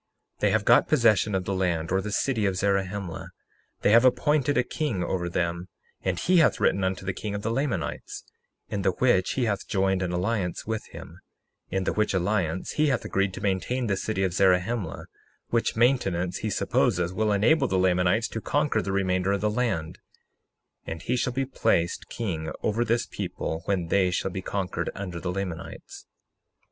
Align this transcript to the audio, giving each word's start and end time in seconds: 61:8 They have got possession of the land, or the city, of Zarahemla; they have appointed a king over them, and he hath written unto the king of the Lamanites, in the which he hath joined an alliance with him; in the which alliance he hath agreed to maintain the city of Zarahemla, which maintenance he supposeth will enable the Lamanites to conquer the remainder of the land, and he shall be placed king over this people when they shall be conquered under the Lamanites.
61:8 0.37 0.39
They 0.39 0.49
have 0.49 0.65
got 0.65 0.87
possession 0.87 1.35
of 1.35 1.45
the 1.45 1.53
land, 1.53 1.91
or 1.91 2.01
the 2.01 2.11
city, 2.11 2.47
of 2.47 2.55
Zarahemla; 2.55 3.29
they 3.81 3.91
have 3.91 4.03
appointed 4.03 4.57
a 4.57 4.63
king 4.63 5.03
over 5.03 5.29
them, 5.29 5.67
and 6.01 6.17
he 6.17 6.37
hath 6.37 6.59
written 6.59 6.83
unto 6.83 7.05
the 7.05 7.13
king 7.13 7.35
of 7.35 7.43
the 7.43 7.51
Lamanites, 7.51 8.23
in 8.67 8.81
the 8.81 8.93
which 8.93 9.33
he 9.33 9.45
hath 9.45 9.67
joined 9.67 10.01
an 10.01 10.11
alliance 10.11 10.65
with 10.65 10.83
him; 10.87 11.19
in 11.69 11.83
the 11.83 11.93
which 11.93 12.15
alliance 12.15 12.71
he 12.71 12.87
hath 12.87 13.05
agreed 13.05 13.31
to 13.35 13.41
maintain 13.41 13.85
the 13.85 13.95
city 13.95 14.23
of 14.23 14.33
Zarahemla, 14.33 15.05
which 15.49 15.75
maintenance 15.75 16.37
he 16.39 16.49
supposeth 16.49 17.13
will 17.13 17.31
enable 17.31 17.67
the 17.67 17.77
Lamanites 17.77 18.27
to 18.29 18.41
conquer 18.41 18.81
the 18.81 18.91
remainder 18.91 19.33
of 19.33 19.41
the 19.41 19.51
land, 19.51 19.99
and 20.83 21.03
he 21.03 21.15
shall 21.15 21.31
be 21.33 21.45
placed 21.45 22.09
king 22.09 22.49
over 22.63 22.83
this 22.83 23.05
people 23.05 23.61
when 23.65 23.89
they 23.89 24.09
shall 24.09 24.31
be 24.31 24.41
conquered 24.41 24.89
under 24.95 25.19
the 25.19 25.31
Lamanites. 25.31 26.07